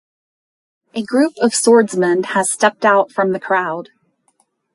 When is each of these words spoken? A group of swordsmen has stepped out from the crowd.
A 0.95 1.03
group 1.03 1.33
of 1.37 1.53
swordsmen 1.53 2.23
has 2.23 2.49
stepped 2.49 2.85
out 2.85 3.11
from 3.11 3.33
the 3.33 3.39
crowd. 3.39 3.89